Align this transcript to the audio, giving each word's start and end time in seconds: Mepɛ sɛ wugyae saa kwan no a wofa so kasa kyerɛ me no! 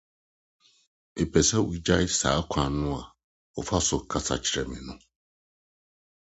Mepɛ 1.13 1.39
sɛ 1.49 1.57
wugyae 1.67 2.07
saa 2.19 2.39
kwan 2.51 2.73
no 2.81 2.89
a 2.97 3.01
wofa 3.53 3.77
so 3.87 3.97
kasa 4.11 4.35
kyerɛ 4.45 4.63
me 4.69 4.77
no! 4.85 4.93